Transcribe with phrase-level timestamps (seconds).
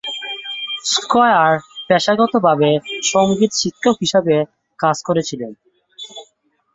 [0.91, 1.51] Square
[1.89, 2.69] পেশাগতভাবে
[3.11, 4.35] সঙ্গীত শিক্ষক হিসাবে
[4.79, 5.51] কাজ করেছিলেন।